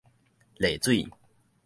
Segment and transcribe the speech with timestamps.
[0.57, 1.05] 麗水